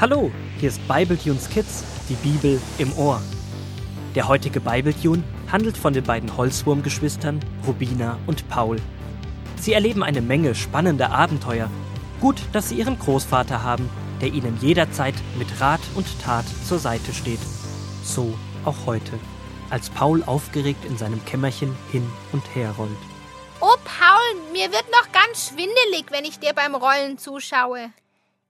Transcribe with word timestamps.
Hallo, 0.00 0.30
hier 0.60 0.68
ist 0.68 0.86
Bibletunes 0.86 1.50
Kids, 1.50 1.82
die 2.08 2.14
Bibel 2.14 2.60
im 2.78 2.96
Ohr. 2.96 3.20
Der 4.14 4.28
heutige 4.28 4.60
Bibletune 4.60 5.24
handelt 5.50 5.76
von 5.76 5.92
den 5.92 6.04
beiden 6.04 6.36
Holzwurmgeschwistern 6.36 7.40
Rubina 7.66 8.16
und 8.28 8.48
Paul. 8.48 8.76
Sie 9.56 9.72
erleben 9.72 10.04
eine 10.04 10.20
Menge 10.20 10.54
spannender 10.54 11.10
Abenteuer. 11.10 11.68
Gut, 12.20 12.36
dass 12.52 12.68
sie 12.68 12.76
ihren 12.76 12.96
Großvater 12.96 13.64
haben, 13.64 13.90
der 14.20 14.28
ihnen 14.28 14.56
jederzeit 14.60 15.16
mit 15.36 15.60
Rat 15.60 15.80
und 15.96 16.06
Tat 16.22 16.44
zur 16.64 16.78
Seite 16.78 17.12
steht. 17.12 17.40
So 18.04 18.38
auch 18.64 18.86
heute, 18.86 19.18
als 19.68 19.90
Paul 19.90 20.22
aufgeregt 20.22 20.84
in 20.84 20.96
seinem 20.96 21.24
Kämmerchen 21.24 21.76
hin 21.90 22.08
und 22.30 22.44
her 22.54 22.72
rollt. 22.78 22.90
Oh, 23.60 23.74
Paul, 23.84 24.52
mir 24.52 24.70
wird 24.70 24.86
noch 24.92 25.10
ganz 25.10 25.48
schwindelig, 25.48 26.12
wenn 26.12 26.24
ich 26.24 26.38
dir 26.38 26.52
beim 26.52 26.76
Rollen 26.76 27.18
zuschaue. 27.18 27.90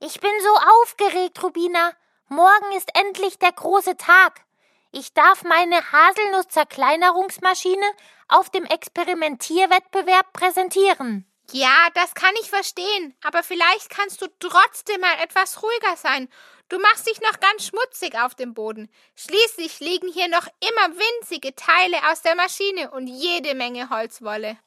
Ich 0.01 0.21
bin 0.21 0.31
so 0.41 0.55
aufgeregt, 0.81 1.43
Rubina. 1.43 1.91
Morgen 2.29 2.71
ist 2.77 2.89
endlich 2.93 3.37
der 3.37 3.51
große 3.51 3.97
Tag. 3.97 4.45
Ich 4.91 5.13
darf 5.13 5.43
meine 5.43 5.75
Haselnuss-Zerkleinerungsmaschine 5.91 7.85
auf 8.29 8.49
dem 8.49 8.63
Experimentierwettbewerb 8.63 10.31
präsentieren. 10.31 11.25
Ja, 11.51 11.89
das 11.95 12.13
kann 12.13 12.33
ich 12.39 12.49
verstehen, 12.49 13.13
aber 13.23 13.43
vielleicht 13.43 13.89
kannst 13.89 14.21
du 14.21 14.27
trotzdem 14.39 15.01
mal 15.01 15.17
etwas 15.21 15.61
ruhiger 15.61 15.97
sein. 15.97 16.29
Du 16.69 16.79
machst 16.79 17.05
dich 17.05 17.19
noch 17.19 17.37
ganz 17.41 17.65
schmutzig 17.65 18.17
auf 18.17 18.35
dem 18.35 18.53
Boden. 18.53 18.89
Schließlich 19.17 19.81
liegen 19.81 20.07
hier 20.07 20.29
noch 20.29 20.47
immer 20.61 20.95
winzige 20.95 21.53
Teile 21.55 21.97
aus 22.09 22.21
der 22.21 22.35
Maschine 22.35 22.91
und 22.91 23.07
jede 23.07 23.53
Menge 23.53 23.89
Holzwolle. 23.89 24.57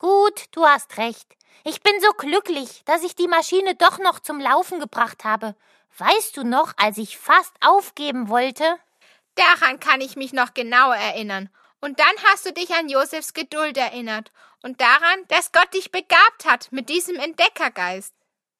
Gut, 0.00 0.46
du 0.50 0.66
hast 0.66 0.96
recht. 0.96 1.36
Ich 1.64 1.82
bin 1.82 1.92
so 2.00 2.12
glücklich, 2.12 2.82
dass 2.86 3.02
ich 3.02 3.14
die 3.14 3.28
Maschine 3.28 3.74
doch 3.74 3.98
noch 3.98 4.20
zum 4.20 4.40
Laufen 4.40 4.80
gebracht 4.80 5.24
habe. 5.24 5.54
Weißt 5.98 6.36
du 6.36 6.44
noch, 6.44 6.72
als 6.76 6.98
ich 6.98 7.18
fast 7.18 7.52
aufgeben 7.60 8.28
wollte? 8.28 8.78
Daran 9.34 9.80
kann 9.80 10.00
ich 10.00 10.16
mich 10.16 10.32
noch 10.32 10.54
genau 10.54 10.92
erinnern. 10.92 11.50
Und 11.80 11.98
dann 11.98 12.14
hast 12.24 12.46
du 12.46 12.52
dich 12.52 12.74
an 12.74 12.88
Josefs 12.88 13.32
Geduld 13.32 13.76
erinnert 13.76 14.32
und 14.62 14.80
daran, 14.80 15.24
dass 15.28 15.52
Gott 15.52 15.72
dich 15.72 15.90
begabt 15.90 16.44
hat 16.44 16.70
mit 16.72 16.88
diesem 16.88 17.16
Entdeckergeist. 17.16 18.14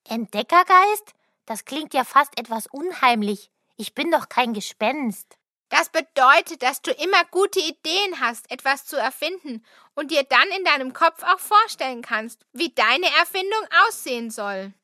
Entdeckergeist? 0.08 1.14
Das 1.46 1.64
klingt 1.64 1.94
ja 1.94 2.04
fast 2.04 2.38
etwas 2.38 2.66
unheimlich. 2.66 3.50
Ich 3.76 3.94
bin 3.94 4.10
doch 4.10 4.28
kein 4.28 4.54
Gespenst. 4.54 5.36
Das 5.70 5.88
bedeutet, 5.88 6.62
dass 6.62 6.82
du 6.82 6.90
immer 6.90 7.24
gute 7.30 7.60
Ideen 7.60 8.20
hast, 8.20 8.50
etwas 8.50 8.84
zu 8.84 8.96
erfinden 8.96 9.64
und 9.94 10.10
dir 10.10 10.24
dann 10.24 10.48
in 10.58 10.64
deinem 10.64 10.92
Kopf 10.92 11.22
auch 11.22 11.38
vorstellen 11.38 12.02
kannst, 12.02 12.44
wie 12.52 12.72
deine 12.74 13.06
Erfindung 13.18 13.62
aussehen 13.86 14.30
soll. 14.30 14.74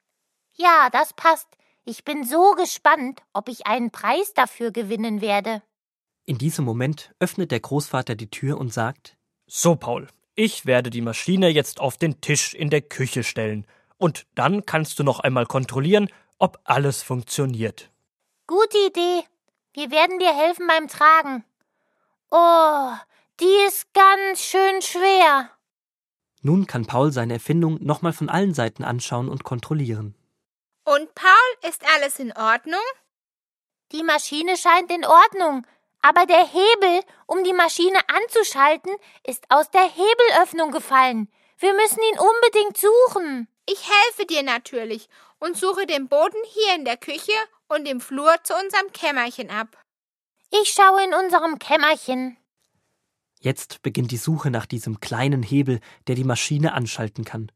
Ja, 0.55 0.89
das 0.91 1.13
passt. 1.13 1.49
Ich 1.85 2.05
bin 2.05 2.25
so 2.25 2.53
gespannt, 2.53 3.23
ob 3.33 3.49
ich 3.49 3.67
einen 3.67 3.91
Preis 3.91 4.33
dafür 4.33 4.71
gewinnen 4.71 5.21
werde. 5.21 5.63
In 6.25 6.39
diesem 6.39 6.65
Moment 6.65 7.13
öffnet 7.19 7.51
der 7.51 7.61
Großvater 7.61 8.15
die 8.15 8.31
Tür 8.31 8.59
und 8.59 8.73
sagt 8.73 9.17
So, 9.47 9.77
Paul, 9.77 10.09
ich 10.35 10.67
werde 10.67 10.91
die 10.91 11.03
Maschine 11.03 11.49
jetzt 11.49 11.81
auf 11.81 11.97
den 11.97 12.21
Tisch 12.21 12.55
in 12.55 12.71
der 12.71 12.83
Küche 12.83 13.23
stellen, 13.25 13.67
und 13.99 14.27
dann 14.35 14.67
kannst 14.67 14.99
du 14.99 15.05
noch 15.05 15.21
einmal 15.21 15.47
kontrollieren, 15.47 16.09
ob 16.39 16.59
alles 16.65 17.03
funktioniert. 17.03 17.91
Gute 18.47 18.79
Idee. 18.87 19.25
Wir 19.77 19.91
werden 19.91 20.19
dir 20.19 20.35
helfen 20.35 20.67
beim 20.67 20.89
Tragen. 20.89 21.45
Oh, 22.31 22.93
die 23.41 23.67
ist 23.67 23.93
ganz 23.93 24.41
schön 24.41 24.81
schwer. 24.81 25.51
Nun 26.41 26.67
kann 26.67 26.87
Paul 26.87 27.13
seine 27.13 27.35
Erfindung 27.35 27.85
nochmal 27.85 28.15
von 28.15 28.31
allen 28.31 28.55
Seiten 28.55 28.85
anschauen 28.85 29.29
und 29.29 29.45
kontrollieren. 29.45 30.15
Und 30.85 31.15
Paul, 31.15 31.69
ist 31.69 31.83
alles 31.95 32.19
in 32.19 32.33
Ordnung? 32.33 32.81
Die 33.93 34.03
Maschine 34.03 34.57
scheint 34.57 34.91
in 34.91 35.05
Ordnung, 35.05 35.67
aber 36.01 36.25
der 36.25 36.47
Hebel, 36.47 37.03
um 37.27 37.45
die 37.45 37.53
Maschine 37.53 37.99
anzuschalten, 38.09 38.97
ist 39.27 39.45
aus 39.51 39.71
der 39.71 39.85
Hebelöffnung 39.85 40.71
gefallen. 40.71 41.31
Wir 41.59 41.75
müssen 41.75 42.01
ihn 42.01 42.19
unbedingt 42.19 42.79
suchen. 42.79 43.47
Ich 43.67 43.87
helfe 43.87 44.25
dir 44.25 44.43
natürlich 44.43 45.11
und 45.39 45.55
suche 45.59 45.85
den 45.85 46.09
Boden 46.09 46.43
hier 46.55 46.77
in 46.77 46.87
der 46.87 46.97
Küche 46.97 47.35
und 47.69 47.87
im 47.87 48.01
Flur 48.01 48.35
zu 48.43 48.55
unserem 48.55 48.93
Kämmerchen 48.93 49.51
ab. 49.51 49.83
Ich 50.51 50.71
schaue 50.71 51.05
in 51.05 51.15
unserem 51.15 51.59
Kämmerchen. 51.59 52.37
Jetzt 53.41 53.83
beginnt 53.83 54.11
die 54.11 54.17
Suche 54.17 54.51
nach 54.51 54.67
diesem 54.67 55.01
kleinen 55.01 55.43
Hebel, 55.43 55.81
der 56.07 56.15
die 56.15 56.25
Maschine 56.25 56.73
anschalten 56.73 57.25
kann. 57.25 57.51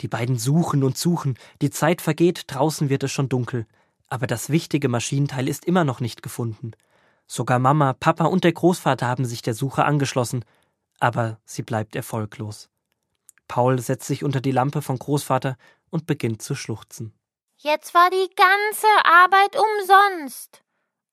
Die 0.00 0.08
beiden 0.08 0.38
suchen 0.38 0.82
und 0.82 0.98
suchen, 0.98 1.38
die 1.62 1.70
Zeit 1.70 2.02
vergeht, 2.02 2.44
draußen 2.48 2.88
wird 2.88 3.02
es 3.02 3.12
schon 3.12 3.28
dunkel, 3.28 3.66
aber 4.08 4.26
das 4.26 4.50
wichtige 4.50 4.88
Maschinenteil 4.88 5.48
ist 5.48 5.64
immer 5.64 5.84
noch 5.84 6.00
nicht 6.00 6.22
gefunden. 6.22 6.72
Sogar 7.26 7.58
Mama, 7.58 7.92
Papa 7.92 8.26
und 8.26 8.44
der 8.44 8.52
Großvater 8.52 9.06
haben 9.06 9.24
sich 9.24 9.42
der 9.42 9.54
Suche 9.54 9.84
angeschlossen, 9.84 10.44
aber 11.00 11.40
sie 11.44 11.62
bleibt 11.62 11.96
erfolglos. 11.96 12.68
Paul 13.48 13.80
setzt 13.80 14.06
sich 14.06 14.24
unter 14.24 14.40
die 14.40 14.52
Lampe 14.52 14.82
von 14.82 14.98
Großvater 14.98 15.56
und 15.90 16.06
beginnt 16.06 16.42
zu 16.42 16.54
schluchzen. 16.54 17.12
Jetzt 17.58 17.94
war 17.94 18.10
die 18.10 18.30
ganze 18.36 18.86
Arbeit 19.04 19.56
umsonst. 19.56 20.62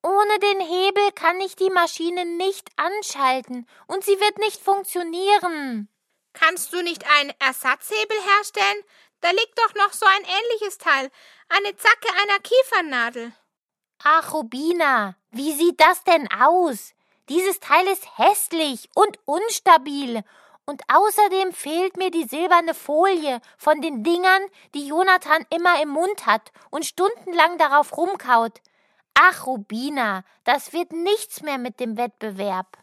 Ohne 0.04 0.40
den 0.40 0.60
Hebel 0.60 1.12
kann 1.14 1.40
ich 1.40 1.56
die 1.56 1.70
Maschine 1.70 2.26
nicht 2.26 2.70
anschalten 2.76 3.66
und 3.88 4.04
sie 4.04 4.20
wird 4.20 4.38
nicht 4.40 4.62
funktionieren. 4.62 5.88
Kannst 6.34 6.74
du 6.74 6.82
nicht 6.82 7.06
einen 7.10 7.34
Ersatzhebel 7.40 8.18
herstellen? 8.36 8.84
Da 9.22 9.32
liegt 9.32 9.58
doch 9.58 9.74
noch 9.76 9.94
so 9.94 10.06
ein 10.06 10.24
ähnliches 10.24 10.78
Teil, 10.78 11.10
eine 11.48 11.78
Zacke 11.78 12.10
einer 12.22 12.40
Kiefernadel. 12.40 13.32
Ach, 14.04 14.34
Rubina, 14.34 15.16
wie 15.32 15.54
sieht 15.54 15.80
das 15.80 16.04
denn 16.04 16.28
aus? 16.30 16.94
Dieses 17.30 17.62
Teil 17.62 17.88
ist 17.88 18.18
hässlich 18.18 18.90
und 18.96 19.18
unstabil 19.24 20.24
und 20.66 20.82
außerdem 20.88 21.52
fehlt 21.52 21.98
mir 21.98 22.12
die 22.12 22.26
silberne 22.26 22.74
Folie 22.74 23.42
von 23.58 23.82
den 23.82 24.04
Dingern, 24.04 24.42
die 24.74 24.88
Jonathan 24.88 25.46
immer 25.50 25.82
im 25.82 25.90
Mund 25.90 26.26
hat 26.26 26.52
und 26.70 26.86
stundenlang 26.86 27.58
darauf 27.58 27.96
rumkaut. 27.98 28.62
Ach, 29.14 29.46
Rubina, 29.46 30.24
das 30.44 30.74
wird 30.74 30.92
nichts 30.92 31.42
mehr 31.42 31.58
mit 31.58 31.80
dem 31.80 31.98
Wettbewerb. 31.98 32.78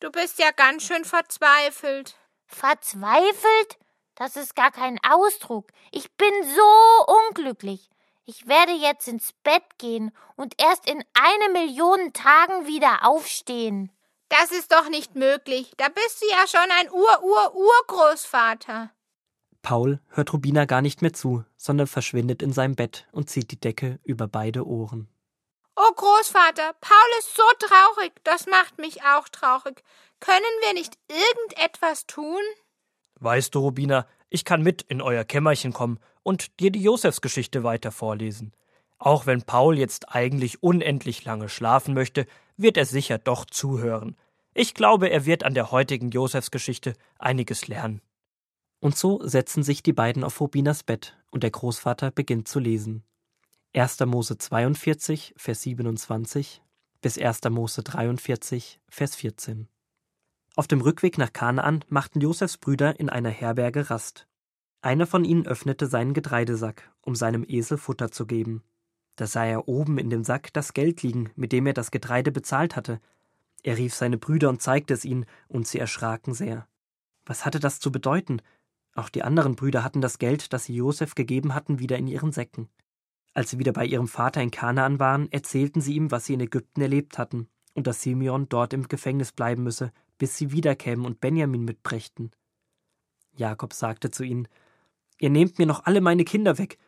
Du 0.00 0.10
bist 0.10 0.38
ja 0.38 0.50
ganz 0.50 0.84
schön 0.84 1.04
verzweifelt. 1.04 2.16
Verzweifelt? 2.46 3.78
Das 4.14 4.36
ist 4.36 4.56
gar 4.56 4.70
kein 4.70 4.98
Ausdruck. 5.08 5.68
Ich 5.92 6.10
bin 6.12 6.32
so 6.42 7.06
unglücklich. 7.28 7.90
Ich 8.24 8.46
werde 8.46 8.72
jetzt 8.72 9.08
ins 9.08 9.32
Bett 9.42 9.62
gehen 9.78 10.12
und 10.36 10.54
erst 10.60 10.88
in 10.88 11.02
eine 11.14 11.52
Million 11.52 12.12
Tagen 12.12 12.66
wieder 12.66 13.04
aufstehen. 13.06 13.92
Das 14.30 14.50
ist 14.52 14.72
doch 14.72 14.88
nicht 14.88 15.16
möglich. 15.16 15.72
Da 15.76 15.88
bist 15.88 16.22
du 16.22 16.26
ja 16.30 16.46
schon 16.46 16.70
ein 16.78 16.88
Ur-Ur-Urgroßvater. 16.90 18.90
Paul 19.60 20.00
hört 20.08 20.32
Rubina 20.32 20.64
gar 20.64 20.80
nicht 20.82 21.02
mehr 21.02 21.12
zu, 21.12 21.44
sondern 21.56 21.88
verschwindet 21.88 22.40
in 22.40 22.52
seinem 22.52 22.76
Bett 22.76 23.06
und 23.12 23.28
zieht 23.28 23.50
die 23.50 23.60
Decke 23.60 23.98
über 24.04 24.28
beide 24.28 24.66
Ohren. 24.66 25.08
Oh 25.76 25.92
Großvater, 25.94 26.72
Paul 26.80 27.10
ist 27.18 27.36
so 27.36 27.42
traurig, 27.58 28.12
das 28.22 28.46
macht 28.46 28.78
mich 28.78 29.02
auch 29.02 29.28
traurig. 29.28 29.82
Können 30.20 30.44
wir 30.62 30.72
nicht 30.74 30.96
irgendetwas 31.08 32.06
tun? 32.06 32.40
Weißt 33.16 33.52
du, 33.54 33.58
Rubina, 33.58 34.06
ich 34.28 34.44
kann 34.44 34.62
mit 34.62 34.82
in 34.82 35.02
euer 35.02 35.24
Kämmerchen 35.24 35.72
kommen 35.72 35.98
und 36.22 36.60
dir 36.60 36.70
die 36.70 36.82
Josefsgeschichte 36.82 37.64
weiter 37.64 37.90
vorlesen. 37.90 38.54
Auch 38.98 39.26
wenn 39.26 39.42
Paul 39.42 39.76
jetzt 39.78 40.14
eigentlich 40.14 40.62
unendlich 40.62 41.24
lange 41.24 41.48
schlafen 41.48 41.94
möchte, 41.94 42.26
wird 42.62 42.76
er 42.76 42.86
sicher 42.86 43.18
doch 43.18 43.44
zuhören. 43.44 44.16
Ich 44.54 44.74
glaube, 44.74 45.10
er 45.10 45.26
wird 45.26 45.44
an 45.44 45.54
der 45.54 45.70
heutigen 45.70 46.10
Josefsgeschichte 46.10 46.94
einiges 47.18 47.68
lernen. 47.68 48.00
Und 48.80 48.96
so 48.96 49.20
setzen 49.26 49.62
sich 49.62 49.82
die 49.82 49.92
beiden 49.92 50.24
auf 50.24 50.40
Rubinas 50.40 50.82
Bett 50.82 51.16
und 51.30 51.42
der 51.42 51.50
Großvater 51.50 52.10
beginnt 52.10 52.48
zu 52.48 52.58
lesen. 52.58 53.04
1. 53.74 54.00
Mose 54.00 54.38
42, 54.38 55.34
Vers 55.36 55.62
27 55.62 56.62
bis 57.00 57.18
1. 57.18 57.40
Mose 57.50 57.82
43, 57.82 58.80
Vers 58.88 59.16
14. 59.16 59.68
Auf 60.56 60.66
dem 60.66 60.80
Rückweg 60.80 61.18
nach 61.18 61.32
Kanaan 61.32 61.84
machten 61.88 62.20
Josefs 62.20 62.58
Brüder 62.58 62.98
in 62.98 63.08
einer 63.08 63.30
Herberge 63.30 63.88
Rast. 63.90 64.26
Einer 64.82 65.06
von 65.06 65.24
ihnen 65.24 65.46
öffnete 65.46 65.86
seinen 65.86 66.14
Getreidesack, 66.14 66.90
um 67.02 67.14
seinem 67.14 67.44
Esel 67.46 67.78
Futter 67.78 68.10
zu 68.10 68.26
geben. 68.26 68.62
Da 69.16 69.26
sah 69.26 69.44
er 69.44 69.68
oben 69.68 69.98
in 69.98 70.10
dem 70.10 70.24
Sack 70.24 70.52
das 70.52 70.72
Geld 70.72 71.02
liegen, 71.02 71.30
mit 71.36 71.52
dem 71.52 71.66
er 71.66 71.74
das 71.74 71.90
Getreide 71.90 72.32
bezahlt 72.32 72.76
hatte. 72.76 73.00
Er 73.62 73.76
rief 73.76 73.94
seine 73.94 74.18
Brüder 74.18 74.48
und 74.48 74.62
zeigte 74.62 74.94
es 74.94 75.04
ihnen, 75.04 75.26
und 75.48 75.66
sie 75.66 75.78
erschraken 75.78 76.34
sehr. 76.34 76.66
Was 77.26 77.44
hatte 77.44 77.60
das 77.60 77.80
zu 77.80 77.92
bedeuten? 77.92 78.40
Auch 78.94 79.08
die 79.08 79.22
anderen 79.22 79.56
Brüder 79.56 79.84
hatten 79.84 80.00
das 80.00 80.18
Geld, 80.18 80.52
das 80.52 80.64
sie 80.64 80.74
Josef 80.74 81.14
gegeben 81.14 81.54
hatten, 81.54 81.78
wieder 81.78 81.98
in 81.98 82.06
ihren 82.06 82.32
Säcken. 82.32 82.68
Als 83.34 83.50
sie 83.50 83.58
wieder 83.58 83.72
bei 83.72 83.84
ihrem 83.84 84.08
Vater 84.08 84.42
in 84.42 84.50
Kanaan 84.50 84.98
waren, 84.98 85.30
erzählten 85.30 85.80
sie 85.80 85.94
ihm, 85.94 86.10
was 86.10 86.24
sie 86.24 86.34
in 86.34 86.40
Ägypten 86.40 86.80
erlebt 86.80 87.18
hatten, 87.18 87.48
und 87.74 87.86
dass 87.86 88.02
Simeon 88.02 88.48
dort 88.48 88.72
im 88.72 88.88
Gefängnis 88.88 89.32
bleiben 89.32 89.62
müsse, 89.62 89.92
bis 90.18 90.36
sie 90.36 90.50
wiederkämen 90.50 91.06
und 91.06 91.20
Benjamin 91.20 91.64
mitbrächten. 91.64 92.32
Jakob 93.32 93.72
sagte 93.72 94.10
zu 94.10 94.24
ihnen: 94.24 94.48
Ihr 95.18 95.30
nehmt 95.30 95.58
mir 95.58 95.66
noch 95.66 95.84
alle 95.84 96.00
meine 96.00 96.24
Kinder 96.24 96.58
weg. 96.58 96.78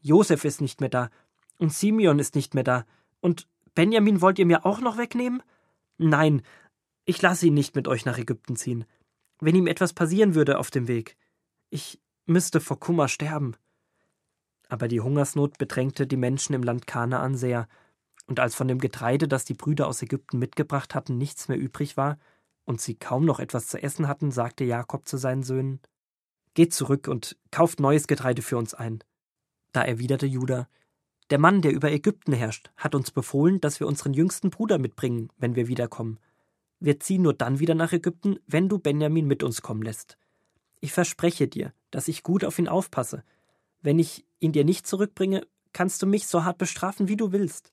Josef 0.00 0.44
ist 0.44 0.60
nicht 0.60 0.80
mehr 0.80 0.90
da, 0.90 1.10
und 1.58 1.72
Simeon 1.72 2.18
ist 2.18 2.34
nicht 2.34 2.54
mehr 2.54 2.64
da, 2.64 2.84
Und 3.20 3.46
Benjamin 3.74 4.20
wollt 4.20 4.38
ihr 4.38 4.46
mir 4.46 4.66
auch 4.66 4.80
noch 4.80 4.98
wegnehmen? 4.98 5.42
Nein, 5.96 6.42
ich 7.04 7.20
lasse 7.22 7.46
ihn 7.46 7.54
nicht 7.54 7.74
mit 7.74 7.88
euch 7.88 8.04
nach 8.04 8.18
Ägypten 8.18 8.56
ziehen. 8.56 8.84
Wenn 9.40 9.56
ihm 9.56 9.66
etwas 9.66 9.92
passieren 9.92 10.34
würde 10.34 10.58
auf 10.58 10.70
dem 10.70 10.88
Weg. 10.88 11.16
Ich 11.70 12.00
müsste 12.26 12.60
vor 12.60 12.78
Kummer 12.78 13.08
sterben. 13.08 13.56
Aber 14.68 14.88
die 14.88 15.00
Hungersnot 15.00 15.58
bedrängte 15.58 16.06
die 16.06 16.16
Menschen 16.16 16.54
im 16.54 16.62
Land 16.62 16.86
Kanaan 16.86 17.36
sehr, 17.36 17.68
und 18.26 18.40
als 18.40 18.54
von 18.54 18.68
dem 18.68 18.78
Getreide, 18.78 19.26
das 19.26 19.44
die 19.44 19.54
Brüder 19.54 19.88
aus 19.88 20.00
Ägypten 20.00 20.38
mitgebracht 20.38 20.94
hatten, 20.94 21.18
nichts 21.18 21.48
mehr 21.48 21.58
übrig 21.58 21.96
war, 21.96 22.18
und 22.64 22.80
sie 22.80 22.94
kaum 22.94 23.24
noch 23.24 23.40
etwas 23.40 23.66
zu 23.66 23.82
essen 23.82 24.06
hatten, 24.06 24.30
sagte 24.30 24.64
Jakob 24.64 25.08
zu 25.08 25.16
seinen 25.16 25.42
Söhnen 25.42 25.80
Geht 26.54 26.72
zurück 26.74 27.08
und 27.08 27.36
kauft 27.50 27.80
neues 27.80 28.06
Getreide 28.06 28.42
für 28.42 28.58
uns 28.58 28.74
ein. 28.74 29.02
Da 29.72 29.82
erwiderte 29.82 30.26
Judah 30.26 30.68
Der 31.30 31.38
Mann, 31.38 31.62
der 31.62 31.72
über 31.72 31.90
Ägypten 31.90 32.32
herrscht, 32.32 32.70
hat 32.76 32.94
uns 32.94 33.10
befohlen, 33.10 33.60
dass 33.60 33.80
wir 33.80 33.86
unseren 33.86 34.12
jüngsten 34.12 34.50
Bruder 34.50 34.78
mitbringen, 34.78 35.30
wenn 35.38 35.54
wir 35.54 35.68
wiederkommen. 35.68 36.18
Wir 36.80 37.00
ziehen 37.00 37.22
nur 37.22 37.34
dann 37.34 37.58
wieder 37.58 37.74
nach 37.74 37.92
Ägypten, 37.92 38.38
wenn 38.46 38.68
du 38.68 38.78
Benjamin 38.78 39.26
mit 39.26 39.42
uns 39.42 39.62
kommen 39.62 39.82
lässt. 39.82 40.18
Ich 40.80 40.92
verspreche 40.92 41.46
dir, 41.46 41.72
dass 41.90 42.08
ich 42.08 42.24
gut 42.24 42.44
auf 42.44 42.58
ihn 42.58 42.68
aufpasse. 42.68 43.22
Wenn 43.82 43.98
ich 43.98 44.26
ihn 44.40 44.52
dir 44.52 44.64
nicht 44.64 44.86
zurückbringe, 44.86 45.46
kannst 45.72 46.02
du 46.02 46.06
mich 46.06 46.26
so 46.26 46.44
hart 46.44 46.58
bestrafen, 46.58 47.08
wie 47.08 47.16
du 47.16 47.32
willst. 47.32 47.72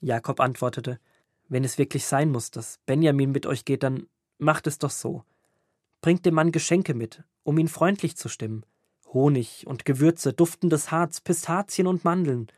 Jakob 0.00 0.40
antwortete 0.40 1.00
Wenn 1.48 1.64
es 1.64 1.78
wirklich 1.78 2.06
sein 2.06 2.30
muss, 2.30 2.50
dass 2.50 2.78
Benjamin 2.86 3.32
mit 3.32 3.44
euch 3.44 3.64
geht, 3.64 3.82
dann 3.82 4.06
macht 4.38 4.66
es 4.66 4.78
doch 4.78 4.90
so. 4.90 5.24
Bringt 6.00 6.24
dem 6.26 6.34
Mann 6.34 6.52
Geschenke 6.52 6.94
mit, 6.94 7.24
um 7.42 7.58
ihn 7.58 7.68
freundlich 7.68 8.16
zu 8.16 8.28
stimmen. 8.28 8.64
Honig 9.12 9.66
und 9.66 9.84
Gewürze, 9.84 10.32
duftendes 10.32 10.90
Harz, 10.90 11.20
Pistazien 11.20 11.86
und 11.86 12.04
Mandeln. 12.04 12.48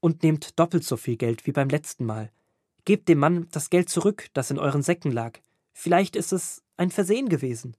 Und 0.00 0.22
nehmt 0.22 0.58
doppelt 0.58 0.84
so 0.84 0.96
viel 0.96 1.16
Geld 1.16 1.46
wie 1.46 1.52
beim 1.52 1.68
letzten 1.68 2.04
Mal. 2.04 2.30
Gebt 2.84 3.08
dem 3.08 3.18
Mann 3.18 3.48
das 3.50 3.70
Geld 3.70 3.88
zurück, 3.88 4.28
das 4.32 4.50
in 4.50 4.58
euren 4.58 4.82
Säcken 4.82 5.10
lag. 5.10 5.40
Vielleicht 5.72 6.16
ist 6.16 6.32
es 6.32 6.62
ein 6.76 6.90
Versehen 6.90 7.28
gewesen. 7.28 7.76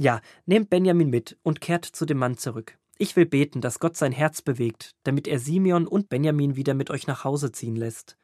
Ja, 0.00 0.20
nehmt 0.46 0.70
Benjamin 0.70 1.10
mit 1.10 1.36
und 1.42 1.60
kehrt 1.60 1.84
zu 1.84 2.06
dem 2.06 2.18
Mann 2.18 2.36
zurück. 2.36 2.78
Ich 2.98 3.14
will 3.14 3.26
beten, 3.26 3.60
dass 3.60 3.78
Gott 3.78 3.96
sein 3.96 4.12
Herz 4.12 4.42
bewegt, 4.42 4.96
damit 5.04 5.28
er 5.28 5.38
Simeon 5.38 5.86
und 5.86 6.08
Benjamin 6.08 6.56
wieder 6.56 6.74
mit 6.74 6.90
euch 6.90 7.06
nach 7.06 7.24
Hause 7.24 7.52
ziehen 7.52 7.76
lässt. 7.76 8.16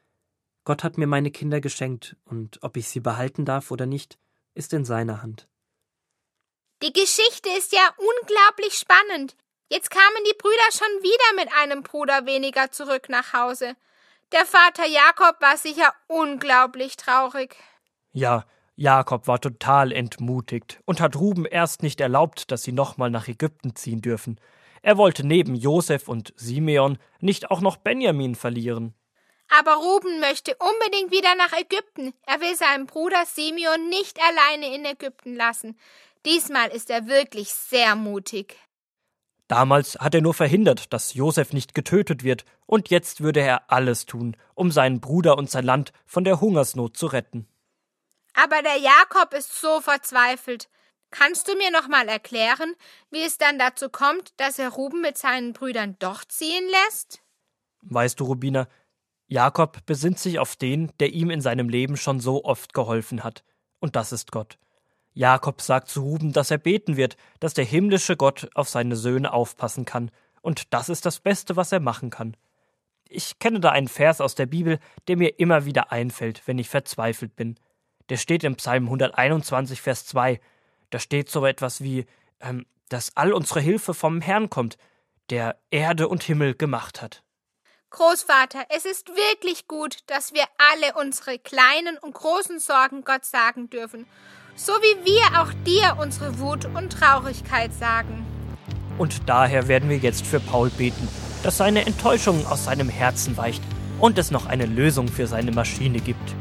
Gott 0.64 0.82
hat 0.82 0.98
mir 0.98 1.06
meine 1.06 1.30
Kinder 1.30 1.60
geschenkt, 1.60 2.16
und 2.24 2.58
ob 2.62 2.76
ich 2.76 2.88
sie 2.88 3.00
behalten 3.00 3.44
darf 3.44 3.70
oder 3.70 3.86
nicht, 3.86 4.18
ist 4.54 4.72
in 4.72 4.84
seiner 4.84 5.22
Hand. 5.22 5.48
Die 6.84 6.92
Geschichte 6.92 7.48
ist 7.56 7.72
ja 7.72 7.88
unglaublich 7.96 8.74
spannend. 8.74 9.34
Jetzt 9.70 9.90
kamen 9.90 10.22
die 10.28 10.36
Brüder 10.36 10.70
schon 10.70 11.02
wieder 11.02 11.42
mit 11.42 11.50
einem 11.54 11.82
Bruder 11.82 12.26
weniger 12.26 12.70
zurück 12.72 13.08
nach 13.08 13.32
Hause. 13.32 13.74
Der 14.32 14.44
Vater 14.44 14.84
Jakob 14.84 15.40
war 15.40 15.56
sicher 15.56 15.94
unglaublich 16.08 16.98
traurig. 16.98 17.56
Ja, 18.12 18.44
Jakob 18.76 19.26
war 19.28 19.40
total 19.40 19.92
entmutigt 19.92 20.80
und 20.84 21.00
hat 21.00 21.16
Ruben 21.16 21.46
erst 21.46 21.82
nicht 21.82 22.02
erlaubt, 22.02 22.50
dass 22.50 22.64
sie 22.64 22.72
nochmal 22.72 23.08
nach 23.08 23.28
Ägypten 23.28 23.74
ziehen 23.74 24.02
dürfen. 24.02 24.38
Er 24.82 24.98
wollte 24.98 25.26
neben 25.26 25.54
Josef 25.54 26.06
und 26.06 26.34
Simeon 26.36 26.98
nicht 27.18 27.50
auch 27.50 27.62
noch 27.62 27.78
Benjamin 27.78 28.34
verlieren. 28.34 28.92
Aber 29.48 29.76
Ruben 29.76 30.20
möchte 30.20 30.54
unbedingt 30.56 31.10
wieder 31.12 31.34
nach 31.36 31.52
Ägypten. 31.54 32.12
Er 32.26 32.42
will 32.42 32.54
seinen 32.56 32.84
Bruder 32.84 33.24
Simeon 33.24 33.88
nicht 33.88 34.18
alleine 34.20 34.74
in 34.74 34.84
Ägypten 34.84 35.34
lassen. 35.34 35.78
Diesmal 36.24 36.68
ist 36.68 36.90
er 36.90 37.06
wirklich 37.06 37.52
sehr 37.52 37.96
mutig. 37.96 38.56
Damals 39.48 39.96
hat 39.96 40.14
er 40.14 40.22
nur 40.22 40.32
verhindert, 40.32 40.92
dass 40.92 41.14
Josef 41.14 41.52
nicht 41.52 41.74
getötet 41.74 42.24
wird, 42.24 42.44
und 42.66 42.88
jetzt 42.88 43.20
würde 43.20 43.40
er 43.40 43.70
alles 43.70 44.06
tun, 44.06 44.36
um 44.54 44.70
seinen 44.70 45.00
Bruder 45.00 45.36
und 45.36 45.50
sein 45.50 45.64
Land 45.64 45.92
von 46.06 46.24
der 46.24 46.40
Hungersnot 46.40 46.96
zu 46.96 47.06
retten. 47.06 47.46
Aber 48.32 48.62
der 48.62 48.78
Jakob 48.78 49.34
ist 49.34 49.60
so 49.60 49.80
verzweifelt. 49.80 50.68
Kannst 51.10 51.46
du 51.46 51.54
mir 51.56 51.70
noch 51.70 51.88
mal 51.88 52.08
erklären, 52.08 52.74
wie 53.10 53.22
es 53.22 53.38
dann 53.38 53.58
dazu 53.58 53.88
kommt, 53.88 54.32
dass 54.40 54.58
er 54.58 54.70
Ruben 54.70 55.02
mit 55.02 55.16
seinen 55.18 55.52
Brüdern 55.52 55.96
doch 55.98 56.24
ziehen 56.24 56.64
lässt? 56.86 57.22
Weißt 57.82 58.18
du, 58.18 58.24
Rubina, 58.24 58.66
Jakob 59.26 59.84
besinnt 59.86 60.18
sich 60.18 60.38
auf 60.38 60.56
den, 60.56 60.90
der 60.98 61.12
ihm 61.12 61.30
in 61.30 61.40
seinem 61.40 61.68
Leben 61.68 61.96
schon 61.96 62.18
so 62.18 62.44
oft 62.44 62.74
geholfen 62.74 63.22
hat, 63.22 63.44
und 63.78 63.94
das 63.94 64.10
ist 64.10 64.32
Gott. 64.32 64.58
Jakob 65.14 65.62
sagt 65.62 65.88
zu 65.88 66.02
Ruben, 66.02 66.32
dass 66.32 66.50
er 66.50 66.58
beten 66.58 66.96
wird, 66.96 67.16
dass 67.40 67.54
der 67.54 67.64
himmlische 67.64 68.16
Gott 68.16 68.48
auf 68.54 68.68
seine 68.68 68.96
Söhne 68.96 69.32
aufpassen 69.32 69.84
kann, 69.84 70.10
und 70.44 70.74
das 70.74 70.90
ist 70.90 71.06
das 71.06 71.20
Beste, 71.20 71.56
was 71.56 71.72
er 71.72 71.80
machen 71.80 72.10
kann. 72.10 72.36
Ich 73.08 73.38
kenne 73.38 73.60
da 73.60 73.70
einen 73.70 73.88
Vers 73.88 74.20
aus 74.20 74.34
der 74.34 74.44
Bibel, 74.44 74.78
der 75.08 75.16
mir 75.16 75.38
immer 75.38 75.64
wieder 75.64 75.90
einfällt, 75.90 76.42
wenn 76.44 76.58
ich 76.58 76.68
verzweifelt 76.68 77.34
bin. 77.34 77.58
Der 78.10 78.18
steht 78.18 78.44
im 78.44 78.56
Psalm 78.56 78.84
121, 78.84 79.80
Vers 79.80 80.04
2. 80.04 80.38
Da 80.90 80.98
steht 80.98 81.30
so 81.30 81.46
etwas 81.46 81.80
wie, 81.80 82.04
ähm, 82.40 82.66
dass 82.90 83.16
all 83.16 83.32
unsere 83.32 83.60
Hilfe 83.60 83.94
vom 83.94 84.20
Herrn 84.20 84.50
kommt, 84.50 84.76
der 85.30 85.58
Erde 85.70 86.08
und 86.08 86.22
Himmel 86.22 86.54
gemacht 86.54 87.00
hat. 87.00 87.22
Großvater, 87.88 88.66
es 88.68 88.84
ist 88.84 89.08
wirklich 89.08 89.66
gut, 89.66 90.00
dass 90.08 90.34
wir 90.34 90.44
alle 90.58 90.92
unsere 91.00 91.38
kleinen 91.38 91.96
und 91.96 92.12
großen 92.12 92.58
Sorgen 92.58 93.02
Gott 93.02 93.24
sagen 93.24 93.70
dürfen 93.70 94.04
so 94.56 94.72
wie 94.72 95.04
wir 95.04 95.40
auch 95.40 95.52
dir 95.66 95.96
unsere 96.00 96.38
Wut 96.38 96.66
und 96.66 96.92
Traurigkeit 96.92 97.72
sagen. 97.74 98.24
Und 98.98 99.28
daher 99.28 99.68
werden 99.68 99.88
wir 99.88 99.98
jetzt 99.98 100.24
für 100.24 100.40
Paul 100.40 100.70
beten, 100.70 101.08
dass 101.42 101.56
seine 101.56 101.84
Enttäuschung 101.84 102.46
aus 102.46 102.64
seinem 102.64 102.88
Herzen 102.88 103.36
weicht 103.36 103.62
und 103.98 104.18
es 104.18 104.30
noch 104.30 104.46
eine 104.46 104.66
Lösung 104.66 105.08
für 105.08 105.26
seine 105.26 105.52
Maschine 105.52 105.98
gibt. 105.98 106.34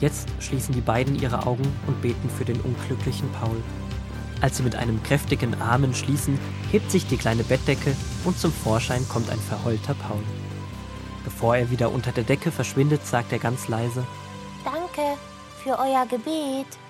Jetzt 0.00 0.28
schließen 0.40 0.74
die 0.74 0.80
beiden 0.80 1.20
ihre 1.20 1.46
Augen 1.46 1.66
und 1.86 2.02
beten 2.02 2.28
für 2.30 2.44
den 2.44 2.60
unglücklichen 2.60 3.30
Paul. 3.32 3.62
Als 4.40 4.58
sie 4.58 4.62
mit 4.62 4.76
einem 4.76 5.02
kräftigen 5.02 5.60
Amen 5.60 5.94
schließen, 5.94 6.38
hebt 6.70 6.90
sich 6.90 7.06
die 7.06 7.16
kleine 7.16 7.42
Bettdecke 7.42 7.96
und 8.24 8.38
zum 8.38 8.52
Vorschein 8.52 9.08
kommt 9.08 9.30
ein 9.30 9.38
verheulter 9.38 9.94
Paul. 9.94 10.22
Bevor 11.24 11.56
er 11.56 11.70
wieder 11.70 11.90
unter 11.90 12.12
der 12.12 12.24
Decke 12.24 12.52
verschwindet, 12.52 13.06
sagt 13.06 13.32
er 13.32 13.38
ganz 13.38 13.68
leise: 13.68 14.06
Danke, 14.64 15.18
für 15.66 15.76
euer 15.80 16.06
Gebet. 16.06 16.85